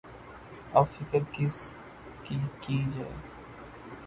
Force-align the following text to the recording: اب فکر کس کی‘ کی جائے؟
اب 0.73 0.85
فکر 0.87 1.19
کس 1.31 1.71
کی‘ 2.23 2.39
کی 2.61 2.83
جائے؟ 2.95 3.15